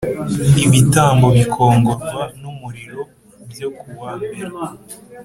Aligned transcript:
ibitambo 0.65 1.25
bikongorwa 1.37 2.21
n 2.39 2.41
umuriro 2.51 3.01
byo 3.51 3.69
kuwa 3.77 4.11
mbere 4.19 4.51